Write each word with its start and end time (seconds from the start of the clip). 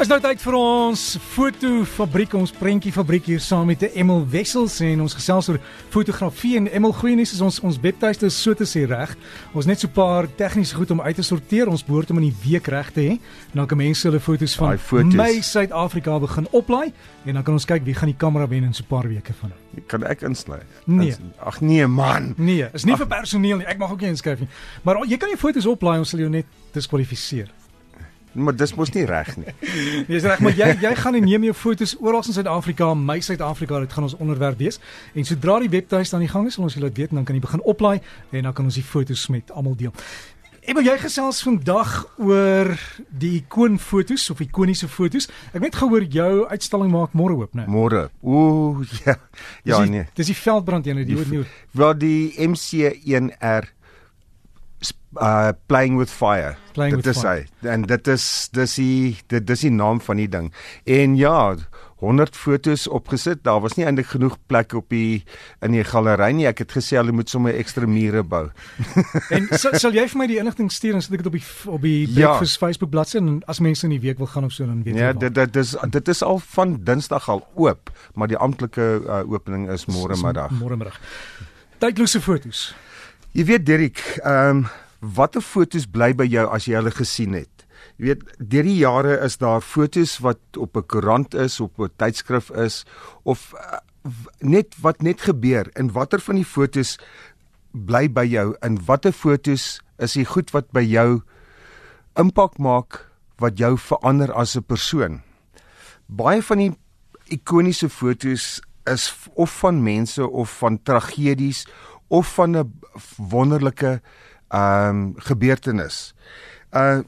Is 0.00 0.08
nou 0.08 0.16
tyd 0.16 0.40
vir 0.40 0.54
ons 0.56 1.00
fotofabriek, 1.34 2.32
ons 2.38 2.52
prentjiefabriek 2.56 3.26
hier 3.28 3.42
saam 3.44 3.66
met 3.68 3.82
Emil 3.90 4.22
Wessels 4.32 4.78
en 4.86 5.02
ons 5.04 5.12
gesels 5.12 5.50
oor 5.52 5.58
fotografie 5.92 6.54
en 6.56 6.70
Emil 6.72 6.94
Goeienis 6.96 7.34
is 7.36 7.42
ons 7.44 7.58
ons 7.68 7.76
webtuiste 7.84 8.30
so 8.32 8.56
te 8.56 8.64
sê 8.64 8.86
reg. 8.88 9.12
Ons 9.52 9.68
net 9.68 9.84
so 9.84 9.88
'n 9.88 9.92
paar 9.92 10.24
tegniese 10.38 10.74
goed 10.74 10.90
om 10.90 11.02
uit 11.02 11.16
te 11.16 11.22
sorteer. 11.22 11.68
Ons 11.68 11.84
behoort 11.84 12.10
om 12.10 12.16
in 12.16 12.32
die 12.32 12.38
week 12.48 12.68
reg 12.68 12.90
te 12.92 13.00
hê. 13.00 13.20
Dan 13.52 13.66
kan 13.66 13.76
mense 13.76 14.08
hulle 14.08 14.20
foto's 14.20 14.56
van 14.56 14.78
foto's. 14.78 15.14
my 15.14 15.40
Suid-Afrika 15.42 16.18
begin 16.18 16.48
oplaai 16.50 16.92
en 17.26 17.34
dan 17.34 17.42
kan 17.42 17.52
ons 17.52 17.66
kyk 17.66 17.84
wie 17.84 17.94
gaan 17.94 18.08
die 18.08 18.16
kamera 18.16 18.48
wen 18.48 18.64
in 18.64 18.72
so 18.72 18.82
'n 18.82 18.86
paar 18.88 19.06
weke 19.06 19.34
van 19.34 19.50
nou. 19.50 19.84
Kan 19.86 20.02
ek 20.04 20.22
insluit? 20.22 20.64
Nee. 20.86 21.14
Ag 21.44 21.60
nee 21.60 21.86
man. 21.86 22.34
Nee, 22.38 22.68
is 22.72 22.84
nie 22.84 22.96
vir 22.96 23.06
personeel 23.06 23.56
nie. 23.58 23.66
Ek 23.66 23.78
mag 23.78 23.90
ook 23.90 24.00
nie 24.00 24.08
inskryf 24.08 24.38
nie. 24.40 24.48
Maar 24.82 25.04
jy 25.04 25.18
kan 25.18 25.28
die 25.28 25.36
foto's 25.36 25.66
oplaai, 25.66 25.98
ons 25.98 26.08
sal 26.08 26.20
jou 26.20 26.30
net 26.30 26.46
diskwalifiseer. 26.72 27.59
Maar 28.32 28.56
dis 28.56 28.74
mos 28.78 28.92
nie 28.94 29.04
reg 29.08 29.30
nie. 29.36 29.52
Dis 30.12 30.22
reg, 30.22 30.40
maar 30.44 30.54
jy 30.54 30.68
jy 30.80 30.92
gaan 31.02 31.18
en 31.18 31.24
neem 31.26 31.48
jou 31.48 31.54
foto's 31.56 31.96
oral 31.98 32.22
in 32.22 32.36
Suid-Afrika, 32.36 32.92
my 32.94 33.18
Suid-Afrika, 33.20 33.80
dit 33.82 33.92
gaan 33.92 34.06
ons 34.06 34.16
onderwerp 34.22 34.60
wees. 34.62 34.78
En 35.18 35.26
sodra 35.26 35.58
die 35.64 35.70
webtuiste 35.72 36.14
aan 36.14 36.26
die 36.26 36.30
gang 36.30 36.46
is, 36.46 36.54
sal 36.58 36.68
ons 36.68 36.76
julle 36.78 36.86
laat 36.86 37.00
weet 37.00 37.10
en 37.10 37.22
dan 37.22 37.26
kan 37.26 37.38
jy 37.38 37.42
begin 37.42 37.64
oplaai 37.66 37.96
en 38.30 38.46
dan 38.46 38.54
kan 38.54 38.70
ons 38.70 38.78
die 38.78 38.86
foto's 38.86 39.26
met 39.34 39.50
almal 39.50 39.74
deel. 39.80 39.94
En 40.68 40.76
wil 40.76 40.84
jy 40.84 40.94
gesels 41.00 41.40
vandag 41.42 41.94
oor 42.20 42.68
die 43.08 43.32
ikoonfoto's 43.40 44.28
of 44.30 44.42
ikoniese 44.44 44.86
foto's? 44.92 45.26
Ek 45.56 45.64
weet 45.64 45.78
gehoor 45.80 46.04
jou 46.04 46.44
uitstalling 46.52 46.92
maak 46.92 47.16
môre 47.16 47.38
oop, 47.40 47.56
né? 47.56 47.64
Môre. 47.66 48.04
Ooh 48.22 48.84
ja. 49.00 49.16
Ja 49.64 49.80
dis 49.80 49.88
die, 49.88 49.94
nee. 49.96 50.06
Dis 50.14 50.30
die 50.30 50.36
veldbrand 50.36 50.86
ene, 50.86 51.06
die 51.08 51.16
hoor 51.18 51.32
nie. 51.32 51.42
Wel 51.80 51.96
die 51.98 52.20
MC1R 52.46 53.70
uh 55.20 55.50
playing 55.66 55.98
with 55.98 56.10
fire. 56.10 56.56
Playing 56.72 56.96
dit 56.96 57.04
with 57.04 57.16
is 57.16 57.22
fire. 57.22 57.46
hy. 57.62 57.68
En 57.68 57.82
dit 57.82 58.08
is 58.08 58.48
dis 58.54 58.74
die 58.78 59.16
dit 59.28 59.46
dis 59.46 59.60
die 59.66 59.70
naam 59.74 60.00
van 60.00 60.16
die 60.22 60.28
ding. 60.30 60.52
En 60.86 61.16
ja, 61.18 61.56
100 62.00 62.36
fotos 62.36 62.86
opgesit. 62.88 63.42
Daar 63.44 63.58
was 63.60 63.74
nie 63.76 63.84
eintlik 63.84 64.06
genoeg 64.14 64.38
plek 64.48 64.72
op 64.78 64.86
die 64.88 65.24
in 65.60 65.74
die 65.76 65.82
galery 65.84 66.30
nie. 66.32 66.46
Ek 66.48 66.62
het 66.62 66.72
gesê 66.72 66.96
hulle 66.96 67.12
moet 67.12 67.28
sommer 67.28 67.52
ekstra 67.60 67.84
mure 67.90 68.22
bou. 68.24 68.46
En 69.36 69.50
sal, 69.58 69.74
sal 69.82 69.92
jy 69.98 70.06
vir 70.08 70.18
my 70.22 70.26
die 70.30 70.38
inligting 70.40 70.70
stuur 70.72 70.96
en 70.96 71.02
sit 71.04 71.12
ek 71.18 71.24
dit 71.26 71.28
op 71.28 71.36
die 71.36 71.44
op 71.76 71.82
die 71.84 71.98
Ja. 72.06 72.14
Breakfast 72.30 72.58
Facebook 72.62 72.90
bladsy 72.94 73.18
en 73.20 73.42
as 73.52 73.60
mense 73.60 73.84
in 73.84 73.92
die 73.98 74.00
week 74.00 74.18
wil 74.22 74.30
gaan 74.32 74.46
of 74.48 74.52
so 74.56 74.64
dan 74.66 74.80
weet 74.86 74.96
Ja, 74.96 75.10
jy. 75.12 75.18
dit 75.26 75.34
dit 75.42 75.56
is 75.60 75.74
dit 75.90 76.08
is 76.14 76.22
al 76.24 76.38
van 76.54 76.78
Dinsdag 76.88 77.28
al 77.28 77.44
oop, 77.54 77.90
maar 78.14 78.28
die 78.32 78.38
amptelike 78.40 78.88
uh, 79.04 79.20
opening 79.28 79.68
is 79.70 79.84
môre 79.90 80.16
middag. 80.22 80.54
Môre 80.62 80.76
middag. 80.80 80.96
Tydlose 81.80 82.20
foto's. 82.20 82.70
Jy 83.30 83.44
weet 83.46 83.62
Dirk, 83.62 84.00
ehm 84.26 84.64
um, 84.64 84.68
watter 85.14 85.40
fotos 85.40 85.86
bly 85.86 86.10
by 86.18 86.26
jou 86.26 86.42
as 86.50 86.64
jy 86.66 86.74
hulle 86.74 86.90
gesien 86.90 87.36
het? 87.38 87.62
Jy 87.94 88.08
weet, 88.08 88.24
deur 88.42 88.66
die 88.66 88.80
jare 88.80 89.12
is 89.22 89.38
daar 89.38 89.62
fotos 89.62 90.16
wat 90.24 90.58
op 90.58 90.76
'n 90.76 90.82
koerant 90.82 91.34
is, 91.34 91.60
op 91.60 91.78
'n 91.78 91.94
tydskrif 91.96 92.50
is 92.50 92.84
of 93.22 93.54
uh, 93.54 93.78
net 94.40 94.74
wat 94.82 95.02
net 95.02 95.20
gebeur 95.20 95.70
en 95.78 95.92
watter 95.92 96.18
van 96.18 96.34
die 96.34 96.44
fotos 96.44 96.98
bly 97.70 98.08
by 98.08 98.26
jou 98.26 98.56
en 98.62 98.84
watter 98.84 99.12
fotos 99.12 99.80
is 99.98 100.12
die 100.12 100.26
goed 100.26 100.50
wat 100.50 100.72
by 100.72 100.82
jou 100.82 101.22
impak 102.18 102.58
maak 102.58 103.06
wat 103.38 103.58
jou 103.58 103.78
verander 103.78 104.32
as 104.34 104.56
'n 104.56 104.66
persoon? 104.66 105.22
Baie 106.08 106.42
van 106.42 106.58
die 106.58 106.74
ikoniese 107.30 107.88
fotos 107.88 108.60
is 108.86 109.14
of 109.34 109.50
van 109.60 109.82
mense 109.82 110.28
of 110.28 110.50
van 110.58 110.82
tragedies 110.82 111.66
of 112.10 112.34
van 112.34 112.56
'n 112.56 112.72
wonderlike 113.16 114.00
ehm 114.48 114.88
um, 114.88 115.14
gebeurtenis. 115.16 116.14
Uh 116.74 117.00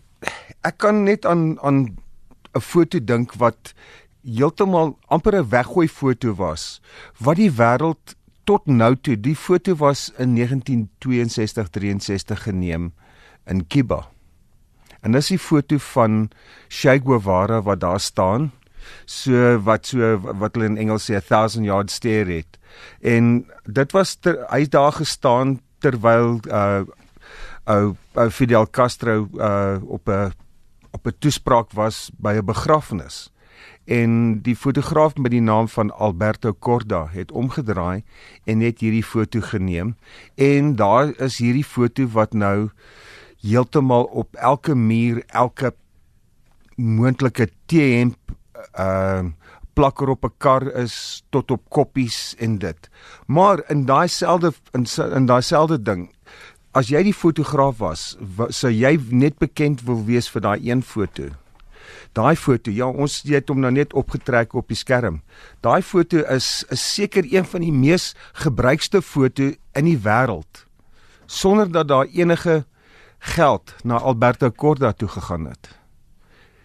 ek 0.63 0.79
kan 0.79 1.03
net 1.03 1.27
aan 1.27 1.59
aan 1.61 1.99
'n 2.55 2.61
foto 2.61 2.99
dink 3.05 3.35
wat 3.35 3.75
heeltemal 4.23 4.99
amper 5.07 5.35
'n 5.37 5.49
weggooi 5.49 5.89
foto 5.89 6.35
was 6.35 6.81
wat 7.19 7.37
die 7.37 7.51
wêreld 7.51 8.15
tot 8.45 8.67
nou 8.67 8.95
toe 8.97 9.17
die 9.21 9.37
foto 9.37 9.75
was 9.75 10.11
in 10.19 10.35
1962 10.35 11.69
63 11.71 12.43
geneem 12.43 12.93
in 13.47 13.67
Cuba. 13.67 14.09
En 15.01 15.13
dis 15.13 15.33
die 15.35 15.39
foto 15.39 15.79
van 15.79 16.31
Che 16.69 17.01
Guevara 17.05 17.63
wat 17.63 17.81
daar 17.81 18.01
staan 18.01 18.53
so 19.05 19.59
wat 19.67 19.87
so 19.87 20.17
wat 20.21 20.55
hulle 20.55 20.71
in 20.73 20.77
Engels 20.77 21.11
sê 21.11 21.21
1000 21.21 21.65
yard 21.67 21.91
stare 21.91 22.41
het. 22.43 22.59
En 23.01 23.45
dit 23.65 23.93
was 23.93 24.17
ter, 24.17 24.41
hy 24.51 24.67
daar 24.69 24.93
gestaan 24.93 25.61
terwyl 25.79 26.41
uh 26.49 26.85
ou 27.71 27.95
uh, 28.19 28.29
Fidel 28.31 28.67
Castro 28.71 29.29
uh 29.39 29.79
op 29.83 30.09
'n 30.09 30.33
op 30.91 31.07
'n 31.07 31.19
toespraak 31.19 31.73
was 31.73 32.11
by 32.19 32.35
'n 32.39 32.45
begrafnis. 32.45 33.31
En 33.85 34.41
die 34.43 34.57
fotograaf 34.57 35.17
met 35.17 35.31
die 35.31 35.41
naam 35.41 35.69
van 35.69 35.91
Alberto 35.91 36.53
Corda 36.53 37.09
het 37.11 37.33
omgedraai 37.33 38.03
en 38.45 38.59
net 38.59 38.81
hierdie 38.81 39.05
foto 39.05 39.41
geneem 39.41 39.97
en 40.35 40.77
daar 40.77 41.21
is 41.21 41.39
hierdie 41.39 41.65
foto 41.65 42.07
wat 42.07 42.33
nou 42.33 42.71
heeltemal 43.41 44.05
op 44.05 44.35
elke 44.35 44.75
muur, 44.75 45.23
elke 45.27 45.75
moontlike 46.77 47.49
T-hemp 47.67 48.17
ehm 48.73 49.27
uh, 49.27 49.33
plakker 49.75 50.09
op 50.09 50.25
'n 50.25 50.33
kar 50.39 50.63
is 50.77 51.23
tot 51.31 51.51
op 51.51 51.63
koppies 51.71 52.35
en 52.39 52.59
dit. 52.59 52.91
Maar 53.27 53.63
in 53.71 53.87
daai 53.87 54.09
selfde 54.09 54.53
in, 54.73 54.87
in 55.15 55.27
daai 55.27 55.43
selfde 55.43 55.83
ding 55.83 56.11
as 56.73 56.89
jy 56.89 57.03
die 57.03 57.15
fotograaf 57.15 57.79
was, 57.79 58.17
wa- 58.37 58.51
sou 58.51 58.71
jy 58.73 58.99
net 59.11 59.39
bekend 59.39 59.83
wil 59.85 60.05
wees 60.05 60.29
vir 60.31 60.41
daai 60.41 60.71
een 60.71 60.83
foto. 60.83 61.23
Daai 62.13 62.37
foto, 62.37 62.71
ja, 62.71 62.87
ons 62.87 63.23
het 63.23 63.49
hom 63.49 63.61
nou 63.61 63.71
net 63.73 63.93
opgetrek 63.93 64.55
op 64.55 64.69
die 64.69 64.77
skerm. 64.77 65.23
Daai 65.61 65.83
foto 65.83 66.19
is 66.19 66.65
is 66.71 66.95
seker 66.95 67.25
een 67.33 67.45
van 67.45 67.61
die 67.61 67.73
mees 67.73 68.15
gebruikste 68.33 69.03
foto 69.03 69.53
in 69.75 69.85
die 69.85 69.99
wêreld 69.99 70.67
sonder 71.27 71.73
dat 71.73 71.89
daar 71.89 72.07
enige 72.13 72.65
geld 73.19 73.75
na 73.85 73.97
Alberto 73.99 74.51
Corda 74.51 74.93
toe 74.93 75.09
gegaan 75.09 75.45
het. 75.47 75.69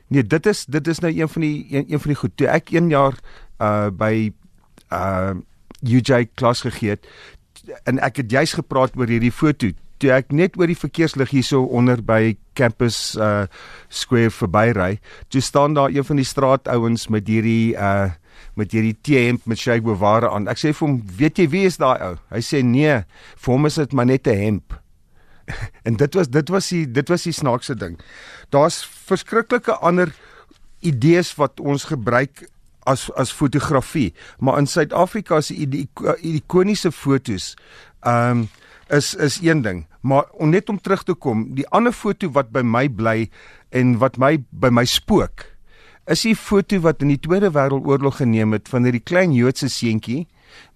Nee, 0.07 0.23
dit 0.23 0.45
is 0.45 0.66
dit 0.66 0.88
is 0.88 1.00
nou 1.03 1.12
een 1.12 1.29
van 1.29 1.41
die 1.41 1.68
een, 1.69 1.85
een 1.91 2.00
van 2.00 2.13
die 2.13 2.19
goed. 2.19 2.35
Toe 2.40 2.47
ek 2.47 2.72
1 2.72 2.90
jaar 2.90 3.18
uh 3.59 3.88
by 3.91 4.31
uh 4.94 5.35
UJ 5.84 6.29
klas 6.34 6.63
gegee 6.66 6.95
het 6.95 7.07
en 7.84 8.00
ek 8.00 8.23
het 8.23 8.31
juis 8.31 8.53
gepraat 8.56 8.96
oor 8.96 9.09
hierdie 9.12 9.34
foto. 9.34 9.69
Toe 10.00 10.13
ek 10.13 10.31
net 10.31 10.56
oor 10.57 10.69
die 10.69 10.78
verkeerslig 10.79 11.34
hierso 11.35 11.66
onder 11.66 12.00
by 12.06 12.38
campus 12.56 13.17
uh 13.19 13.50
square 13.90 14.31
verbyry, 14.31 15.00
toe 15.28 15.41
staan 15.41 15.75
daar 15.75 15.91
een 15.91 16.07
van 16.07 16.22
die 16.22 16.28
straatouens 16.28 17.07
met 17.12 17.28
hierdie 17.28 17.75
uh 17.75 18.13
met 18.57 18.72
hierdie 18.72 18.96
T-hemp 19.01 19.46
met 19.50 19.59
Che 19.59 19.79
Guevara 19.81 20.29
aan. 20.34 20.47
Ek 20.47 20.59
sê 20.62 20.72
vir 20.73 20.88
hom, 20.88 21.01
"Weet 21.17 21.38
jy 21.38 21.47
wie 21.50 21.66
is 21.66 21.78
daai 21.78 21.97
ou?" 22.01 22.17
Hy 22.29 22.41
sê, 22.41 22.63
"Nee, 22.63 23.03
vir 23.35 23.53
hom 23.53 23.66
is 23.66 23.75
dit 23.75 23.94
maar 23.94 24.06
net 24.06 24.28
'n 24.28 24.38
hemp." 24.38 24.86
En 25.88 25.96
dit 25.96 26.13
was 26.13 26.30
dit 26.30 26.50
was 26.50 26.68
die 26.74 26.85
dit 26.91 27.09
was 27.09 27.24
die 27.24 27.35
snaakse 27.35 27.75
ding. 27.75 27.97
Daar's 28.50 28.84
verskriklike 29.08 29.78
ander 29.80 30.13
idees 30.80 31.34
wat 31.35 31.59
ons 31.59 31.88
gebruik 31.88 32.47
as 32.88 33.08
as 33.16 33.31
fotografie, 33.31 34.13
maar 34.40 34.58
in 34.59 34.68
Suid-Afrika 34.68 35.41
se 35.41 35.56
die 35.68 35.88
ikoniese 36.22 36.91
fotos 36.91 37.56
ehm 38.02 38.44
um, 38.44 38.47
is 38.88 39.16
is 39.19 39.41
een 39.44 39.62
ding, 39.62 39.84
maar 40.02 40.30
om 40.31 40.50
net 40.50 40.69
om 40.69 40.80
terug 40.80 41.03
te 41.03 41.13
kom, 41.13 41.41
die 41.56 41.68
ander 41.75 41.91
foto 41.91 42.29
wat 42.31 42.53
by 42.56 42.62
my 42.64 42.85
bly 42.88 43.29
en 43.75 43.97
wat 44.00 44.16
my 44.18 44.38
by 44.50 44.69
my 44.72 44.85
spook 44.88 45.44
is 46.08 46.24
die 46.24 46.35
foto 46.40 46.79
wat 46.85 47.03
in 47.03 47.12
die 47.12 47.19
Tweede 47.19 47.52
Wêreldoorlog 47.52 48.22
geneem 48.22 48.56
het 48.56 48.69
van 48.72 48.88
hierdie 48.88 49.03
klein 49.03 49.34
Joodse 49.35 49.68
seentjie 49.72 50.25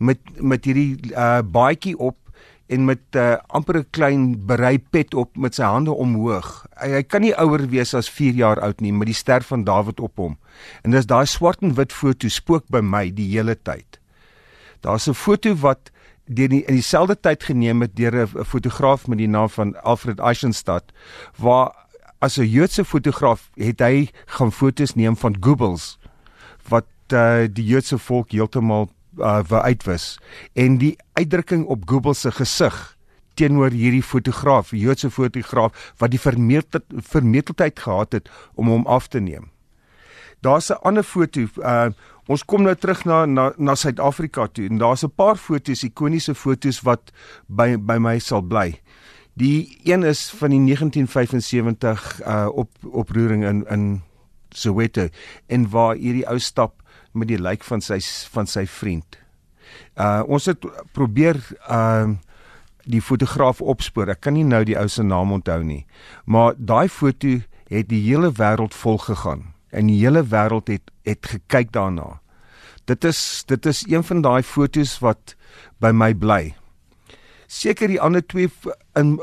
met 0.03 0.19
met 0.43 0.67
hierdie 0.67 1.13
uh 1.15 1.39
baadjie 1.47 1.95
op 1.97 2.17
en 2.71 2.85
met 2.85 3.01
'n 3.11 3.17
uh, 3.17 3.37
amper 3.47 3.77
'n 3.77 3.89
klein 3.89 4.45
berei 4.45 4.79
pet 4.79 5.13
op 5.13 5.37
met 5.37 5.55
sy 5.55 5.63
hande 5.63 5.91
omhoog. 5.91 6.65
Hy, 6.79 6.89
hy 6.89 7.03
kan 7.03 7.21
nie 7.21 7.35
ouer 7.35 7.67
wees 7.69 7.93
as 7.93 8.09
4 8.09 8.33
jaar 8.33 8.59
oud 8.59 8.81
nie 8.81 8.93
met 8.93 9.07
die 9.07 9.15
ster 9.15 9.43
van 9.43 9.63
Dawid 9.63 9.99
op 9.99 10.17
hom. 10.17 10.37
En 10.83 10.91
dis 10.91 11.05
daai 11.05 11.25
swart 11.25 11.61
en 11.61 11.75
wit 11.75 11.93
foto 11.93 12.27
spook 12.27 12.63
by 12.69 12.79
my 12.79 13.11
die 13.11 13.27
hele 13.35 13.55
tyd. 13.55 13.99
Daar's 14.81 15.07
'n 15.07 15.13
foto 15.13 15.53
wat 15.55 15.91
deur 16.25 16.49
die, 16.49 16.63
in 16.65 16.73
dieselfde 16.73 17.19
tyd 17.19 17.43
geneem 17.43 17.81
het 17.81 17.95
deur 17.95 18.15
'n 18.23 18.45
fotograaf 18.45 19.07
met 19.07 19.17
die 19.17 19.27
naam 19.27 19.49
van 19.49 19.75
Alfred 19.83 20.19
Eisenstadt 20.19 20.91
waar 21.37 21.71
as 22.19 22.37
'n 22.37 22.47
Joodse 22.47 22.85
fotograaf 22.85 23.49
het 23.55 23.79
hy 23.79 24.09
gaan 24.25 24.51
fotos 24.51 24.95
neem 24.95 25.17
van 25.17 25.35
Goebbels 25.39 25.97
wat 26.69 26.87
uh, 27.13 27.47
die 27.51 27.65
Joodse 27.65 27.97
volk 27.97 28.31
heeltemal 28.31 28.89
uh, 29.17 29.41
wou 29.47 29.61
uitwis 29.61 30.17
en 30.53 30.77
die 30.77 30.95
uitdrukking 31.13 31.65
op 31.65 31.89
Goebbels 31.89 32.21
se 32.21 32.31
gesig 32.31 32.97
teenoor 33.33 33.71
hierdie 33.71 34.03
fotograaf, 34.03 34.73
die 34.75 34.83
Joodse 34.83 35.09
fotograaf 35.11 35.93
wat 36.01 36.11
die 36.13 36.19
vermetel, 36.19 36.83
vermeteldheid 37.13 37.79
gehad 37.79 38.17
het 38.17 38.29
om 38.59 38.71
hom 38.71 38.85
af 38.87 39.07
te 39.07 39.19
neem. 39.19 39.49
Daar's 40.41 40.69
'n 40.69 40.81
ander 40.81 41.03
foto. 41.03 41.47
Uh 41.57 41.89
ons 42.27 42.45
kom 42.45 42.61
nou 42.63 42.75
terug 42.75 43.03
na 43.05 43.25
na 43.25 43.51
na 43.57 43.75
Suid-Afrika 43.75 44.47
toe 44.47 44.67
en 44.69 44.77
daar's 44.77 45.03
'n 45.03 45.13
paar 45.15 45.35
fotos, 45.35 45.83
ikoniese 45.83 46.35
fotos 46.35 46.81
wat 46.81 47.11
by 47.47 47.77
by 47.77 47.97
my 47.97 48.19
sal 48.19 48.41
bly. 48.41 48.79
Die 49.33 49.79
een 49.83 50.03
is 50.03 50.29
van 50.29 50.49
die 50.49 50.59
1975 50.59 52.21
uh 52.27 52.47
op 52.53 52.69
oproering 52.91 53.43
in 53.45 53.65
in 53.67 54.01
Soweto 54.55 55.07
en 55.47 55.69
waar 55.69 55.95
hierdie 55.95 56.27
ou 56.29 56.39
stap 56.39 56.81
met 57.11 57.27
die 57.27 57.39
lijk 57.39 57.63
van 57.63 57.81
sy 57.81 57.99
van 58.33 58.47
sy 58.47 58.65
vriend. 58.65 59.17
Uh 59.99 60.23
ons 60.27 60.45
het 60.51 60.67
probeer 60.95 61.39
ehm 61.67 62.17
uh, 62.17 62.19
die 62.89 63.01
fotograaf 63.01 63.61
opspoor. 63.61 64.09
Ek 64.09 64.23
kan 64.25 64.33
nie 64.33 64.45
nou 64.47 64.63
die 64.65 64.77
ou 64.79 64.87
se 64.89 65.03
naam 65.05 65.31
onthou 65.35 65.61
nie. 65.63 65.83
Maar 66.25 66.55
daai 66.57 66.89
foto 66.89 67.37
het 67.69 67.89
die 67.91 68.01
hele 68.07 68.31
wêreld 68.35 68.73
vol 68.73 68.97
gegaan 68.97 69.51
en 69.71 69.87
die 69.87 69.99
hele 70.01 70.23
wêreld 70.27 70.71
het 70.71 70.91
het 71.07 71.25
gekyk 71.25 71.71
daarna. 71.71 72.19
Dit 72.85 73.05
is 73.05 73.43
dit 73.47 73.65
is 73.65 73.83
een 73.87 74.03
van 74.03 74.21
daai 74.21 74.43
fotos 74.43 74.99
wat 74.99 75.35
by 75.79 75.91
my 75.93 76.13
bly. 76.13 76.55
Seker 77.51 77.91
die 77.91 77.99
ander 77.99 78.23
twee 78.23 78.47
in 78.95 79.17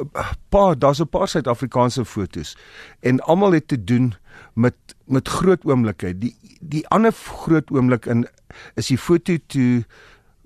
paar 0.53 0.77
daar's 0.79 1.01
'n 1.01 1.09
paar 1.09 1.29
Suid-Afrikaanse 1.29 2.05
fotos 2.05 2.57
en 3.01 3.21
almal 3.21 3.53
het 3.53 3.69
te 3.69 3.85
doen 3.85 4.15
met 4.55 4.75
met 5.07 5.29
groot 5.29 5.65
oomblikke. 5.65 6.19
Die 6.19 6.37
die 6.61 6.89
ander 6.89 7.13
groot 7.13 7.71
oomblik 7.71 8.07
in 8.07 8.27
is 8.75 8.87
die 8.87 8.99
foto 8.99 9.37
toe 9.47 9.85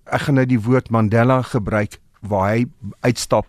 ek 0.04 0.20
gaan 0.20 0.34
nou 0.34 0.46
die 0.46 0.60
woord 0.60 0.90
Mandela 0.90 1.42
gebruik 1.42 1.98
waar 2.20 2.54
hy 2.54 2.66
uitstap 3.00 3.46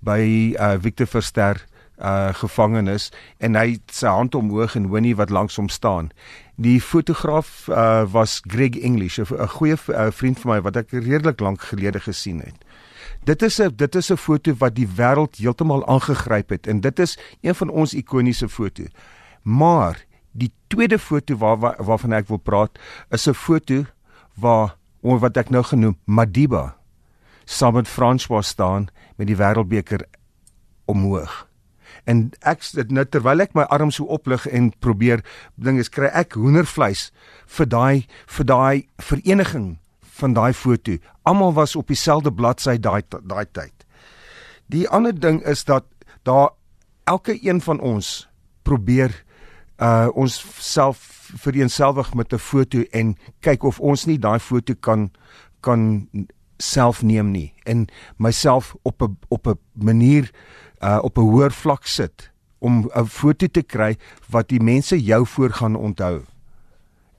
by 0.00 0.54
uh, 0.58 0.74
Victor 0.80 1.06
Verster 1.06 1.66
uh 2.02 2.34
gevangenis 2.34 3.10
en 3.38 3.54
hy 3.54 3.78
sy 3.92 4.10
hand 4.10 4.34
omhoog 4.34 4.74
en 4.74 4.90
Winnie 4.90 5.16
wat 5.16 5.30
langs 5.30 5.56
hom 5.56 5.68
staan. 5.68 6.10
Die 6.56 6.80
fotograaf 6.80 7.68
uh 7.68 8.02
was 8.10 8.40
Greg 8.46 8.78
English, 8.78 9.18
'n 9.18 9.48
goeie 9.48 9.76
uh, 9.88 10.10
vriend 10.10 10.40
van 10.40 10.54
my 10.54 10.60
wat 10.60 10.76
ek 10.76 10.90
redelik 10.90 11.40
lank 11.40 11.62
gelede 11.62 12.00
gesien 12.00 12.40
het. 12.40 12.58
Dit 13.24 13.42
is 13.42 13.60
'n 13.60 13.70
dit 13.76 13.94
is 13.94 14.10
'n 14.10 14.16
foto 14.16 14.54
wat 14.58 14.74
die 14.74 14.88
wêreld 14.88 15.36
heeltemal 15.36 15.86
aangegryp 15.86 16.48
het 16.48 16.66
en 16.66 16.80
dit 16.80 16.98
is 16.98 17.18
een 17.40 17.54
van 17.54 17.68
ons 17.68 17.94
ikoniese 17.94 18.48
foto. 18.48 18.84
Maar 19.42 20.04
die 20.32 20.52
tweede 20.66 20.98
foto 20.98 21.36
waar, 21.36 21.58
waar 21.58 21.84
waarvan 21.84 22.12
ek 22.12 22.28
wil 22.28 22.38
praat 22.38 22.78
is 23.10 23.28
'n 23.28 23.34
foto 23.34 23.84
waar 24.34 24.76
wat 25.00 25.36
ek 25.36 25.50
nou 25.50 25.62
genoem 25.62 25.98
Madiba 26.04 26.76
saam 27.44 27.74
met 27.74 27.88
François 27.88 28.46
staan 28.46 28.88
met 29.16 29.26
die 29.26 29.36
wêreldbeker 29.36 30.06
omhoog 30.84 31.48
en 32.04 32.30
ek 32.40 32.64
dit 32.74 32.90
nou 32.90 33.04
terwyl 33.04 33.40
ek 33.40 33.54
my 33.54 33.62
arms 33.62 33.98
so 34.00 34.04
oplig 34.04 34.46
en 34.50 34.72
probeer 34.82 35.22
dinge 35.54 35.84
kry 35.90 36.10
ek 36.12 36.34
hoendervleis 36.34 37.10
vir 37.58 37.66
daai 37.66 38.06
vir 38.26 38.44
daai 38.44 38.88
vereniging 38.98 39.78
van 40.18 40.32
daai 40.36 40.52
foto 40.52 40.96
almal 41.22 41.52
was 41.52 41.76
op 41.76 41.86
dieselfde 41.86 42.32
bladsy 42.32 42.76
daai 42.78 43.02
daai 43.22 43.46
tyd 43.52 43.86
die 44.66 44.88
ander 44.88 45.14
ding 45.14 45.42
is 45.44 45.64
dat 45.64 45.84
daar 46.22 46.50
elke 47.04 47.38
een 47.42 47.60
van 47.60 47.80
ons 47.80 48.28
probeer 48.62 49.24
uh 49.82 50.08
ons 50.14 50.38
self 50.58 51.30
vereenselwig 51.44 52.14
met 52.14 52.32
'n 52.32 52.38
foto 52.38 52.82
en 52.90 53.16
kyk 53.40 53.62
of 53.62 53.80
ons 53.80 54.04
nie 54.06 54.18
daai 54.18 54.38
foto 54.38 54.74
kan 54.80 55.10
kan 55.60 56.08
self 56.58 57.02
neem 57.02 57.30
nie 57.30 57.54
en 57.64 57.86
myself 58.16 58.74
op 58.82 59.02
'n 59.02 59.16
op 59.28 59.46
'n 59.46 59.58
manier 59.72 60.30
uh 60.80 60.98
op 61.02 61.18
'n 61.18 61.20
hoër 61.20 61.52
vlak 61.52 61.86
sit 61.86 62.32
om 62.58 62.90
'n 62.94 63.06
foto 63.06 63.46
te 63.46 63.62
kry 63.62 63.96
wat 64.30 64.48
die 64.48 64.62
mense 64.62 65.02
jou 65.02 65.26
voor 65.26 65.50
gaan 65.50 65.76
onthou. 65.76 66.22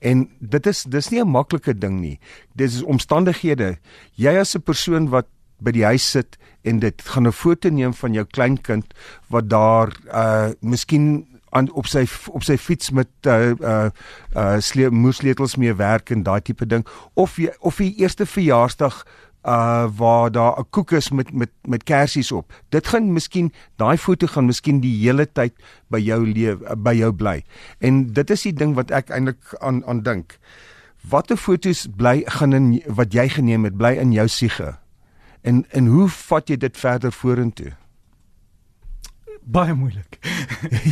En 0.03 0.25
dit 0.39 0.65
is 0.67 0.83
dis 0.83 1.09
nie 1.09 1.21
'n 1.21 1.31
maklike 1.31 1.73
ding 1.77 1.99
nie. 1.99 2.19
Dis 2.55 2.75
is 2.75 2.83
omstandighede. 2.83 3.77
Jy 4.15 4.37
as 4.39 4.55
'n 4.55 4.61
persoon 4.61 5.09
wat 5.09 5.27
by 5.63 5.71
die 5.71 5.85
huis 5.85 6.11
sit 6.11 6.37
en 6.61 6.79
dit 6.79 7.01
gaan 7.01 7.27
'n 7.27 7.31
foto 7.31 7.69
neem 7.69 7.93
van 7.93 8.13
jou 8.13 8.25
kleinkind 8.25 8.93
wat 9.29 9.49
daar 9.49 9.95
uh 10.11 10.51
miskien 10.59 11.27
aan 11.49 11.71
op 11.71 11.87
sy 11.87 12.05
op 12.31 12.43
sy 12.43 12.57
fiets 12.57 12.91
met 12.91 13.07
uh 13.27 13.53
uh, 13.61 13.89
uh 14.35 14.59
sle 14.59 14.89
moesletels 14.89 15.55
mee 15.55 15.73
werk 15.73 16.09
en 16.09 16.23
daai 16.23 16.41
tipe 16.41 16.65
ding 16.65 16.85
of 17.13 17.37
jy, 17.37 17.53
of 17.59 17.77
die 17.77 17.93
eerste 18.01 18.25
verjaarsdag 18.25 19.03
uh 19.43 19.87
waar 19.97 20.31
daar 20.31 20.59
'n 20.59 20.69
koek 20.69 20.91
is 20.91 21.09
met 21.09 21.33
met 21.33 21.49
met 21.67 21.83
kersies 21.83 22.31
op. 22.31 22.53
Dit 22.69 22.87
gaan 22.87 23.13
miskien 23.13 23.53
daai 23.75 23.97
foto 23.97 24.27
gaan 24.27 24.45
miskien 24.45 24.79
die 24.79 24.97
hele 25.03 25.31
tyd 25.31 25.53
by 25.87 25.99
jou 25.99 26.27
lewe 26.27 26.75
by 26.75 26.93
jou 26.93 27.11
bly. 27.13 27.43
En 27.79 28.13
dit 28.13 28.29
is 28.29 28.41
die 28.41 28.53
ding 28.53 28.75
wat 28.75 28.91
ek 28.91 29.09
eintlik 29.09 29.55
aan 29.59 29.85
aan 29.85 30.01
dink. 30.01 30.39
Watter 31.09 31.37
fotos 31.37 31.87
bly 31.95 32.23
gaan 32.25 32.53
in 32.53 32.81
wat 32.87 33.13
jy 33.13 33.29
geneem 33.29 33.63
het 33.63 33.77
bly 33.77 33.97
in 33.97 34.11
jou 34.11 34.27
siege? 34.27 34.77
En 35.41 35.65
en 35.69 35.87
hoe 35.87 36.09
vat 36.09 36.47
jy 36.47 36.57
dit 36.57 36.77
verder 36.77 37.11
vorentoe? 37.11 37.73
baie 39.45 39.73
moeilik. 39.73 40.19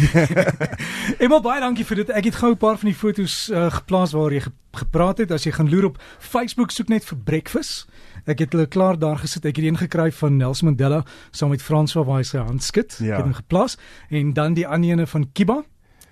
Emma 1.24 1.40
baie 1.40 1.62
dankie 1.62 1.86
vir 1.88 2.04
dit. 2.04 2.14
Ek 2.16 2.28
het 2.30 2.40
gou 2.42 2.52
'n 2.52 2.60
paar 2.60 2.78
van 2.78 2.92
die 2.92 2.98
fotos 2.98 3.50
uh, 3.50 3.72
geplaas 3.72 4.12
waar 4.12 4.32
jy 4.32 4.42
ge 4.48 4.52
gepraat 4.72 5.18
het. 5.18 5.32
As 5.32 5.44
jy 5.44 5.52
gaan 5.52 5.70
loer 5.70 5.86
op 5.86 6.02
Facebook 6.20 6.72
soek 6.72 6.88
net 6.88 7.06
vir 7.06 7.18
breakfast. 7.18 7.88
Ek 8.26 8.44
het 8.44 8.54
hulle 8.54 8.68
klaar 8.68 9.00
daar 9.00 9.18
gesit. 9.22 9.46
Ek 9.46 9.58
het 9.58 9.66
een 9.66 9.78
gekry 9.78 10.12
van 10.12 10.38
Nelson 10.38 10.70
Mandela 10.70 11.04
saam 11.32 11.50
met 11.50 11.62
François 11.62 12.06
waar 12.06 12.22
hy 12.22 12.28
sy 12.28 12.38
hand 12.38 12.64
skud. 12.64 12.98
Ja. 13.00 13.18
Ek 13.18 13.24
het 13.24 13.30
hom 13.30 13.38
geplaas 13.40 13.78
en 14.10 14.34
dan 14.38 14.58
die 14.58 14.68
ander 14.68 14.96
ene 14.96 15.08
van 15.08 15.28
Kiba. 15.34 15.62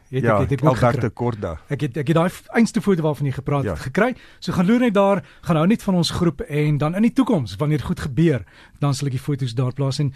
Het 0.09 0.23
ja, 0.25 0.39
ek 0.39 0.49
het 0.49 0.53
ek 0.57 0.65
Alberto 0.65 1.09
Corda. 1.13 1.51
Ek 1.69 1.85
het 1.85 1.97
ek 2.01 2.07
het 2.09 2.17
daai 2.17 2.31
einste 2.57 2.81
foto 2.81 3.05
waarvan 3.05 3.29
jy 3.29 3.35
gepraat 3.37 3.67
ja. 3.67 3.75
het 3.77 3.85
gekry. 3.91 4.15
So 4.41 4.57
gaan 4.57 4.65
loer 4.65 4.87
net 4.87 4.95
daar, 4.97 5.21
gaan 5.45 5.61
hou 5.61 5.67
net 5.69 5.85
van 5.85 5.99
ons 6.01 6.09
groep 6.17 6.41
en 6.41 6.79
dan 6.81 6.97
in 6.97 7.05
die 7.05 7.13
toekoms 7.13 7.55
wanneer 7.61 7.85
goed 7.85 8.01
gebeur, 8.07 8.45
dan 8.81 8.97
sal 8.97 9.11
ek 9.11 9.19
die 9.19 9.21
fotos 9.21 9.53
daar 9.53 9.75
plaas 9.77 10.01
en 10.01 10.09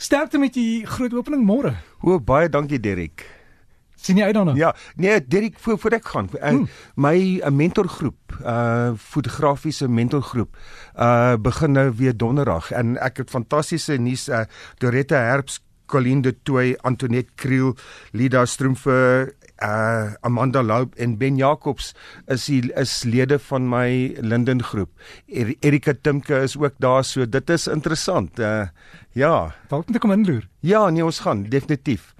sterkte 0.00 0.40
met 0.42 0.58
die 0.58 0.82
groot 0.86 1.14
opening 1.14 1.46
môre. 1.46 1.76
O, 2.02 2.18
baie 2.18 2.50
dankie 2.50 2.80
Derek. 2.82 3.39
Sien 4.00 4.16
jy 4.16 4.30
uit 4.30 4.34
daarna? 4.34 4.54
Ja, 4.56 4.74
nee, 4.96 5.20
Derek 5.26 5.58
voor 5.60 5.78
voor 5.78 5.96
ek 5.98 6.06
gaan. 6.08 6.28
Uh, 6.34 6.48
hmm. 6.48 6.68
My 6.94 7.16
'n 7.16 7.40
uh, 7.44 7.50
mentorgroep, 7.52 8.38
uh 8.40 8.92
fotografiese 8.96 9.88
mentorgroep, 9.88 10.56
uh 10.96 11.36
begin 11.36 11.72
nou 11.72 11.92
weer 11.96 12.16
donderdag 12.16 12.70
en 12.70 12.96
ek 12.96 13.16
het 13.16 13.30
fantastiese 13.30 13.98
nuus 14.00 14.28
uh 14.28 14.44
Dorette 14.78 15.14
Herbs 15.14 15.60
Colleen 15.86 16.22
de 16.22 16.34
Toey, 16.42 16.78
Antoinette 16.86 17.30
Kriel, 17.34 17.76
Lida 18.12 18.44
Stroomfe, 18.46 19.34
uh 19.62 20.12
Amanda 20.20 20.62
Louw 20.62 20.88
en 20.96 21.18
Ben 21.18 21.36
Jacobs 21.36 21.92
is 22.26 22.46
die 22.48 22.72
is 22.72 23.02
lede 23.04 23.38
van 23.38 23.68
my 23.68 24.16
Linden 24.20 24.62
groep. 24.62 24.90
Er, 25.26 25.54
Erika 25.60 25.92
Timke 26.00 26.40
is 26.40 26.56
ook 26.56 26.78
daar, 26.78 27.04
so 27.04 27.28
dit 27.28 27.50
is 27.50 27.66
interessant. 27.66 28.38
Uh 28.38 28.68
ja. 29.12 29.50
Dalk 29.68 29.86
moet 29.86 29.98
ek 29.98 30.04
kom 30.06 30.14
inloer. 30.14 30.46
Ja, 30.62 30.88
nee, 30.90 31.04
ons 31.04 31.18
gaan 31.18 31.42
definitief. 31.50 32.14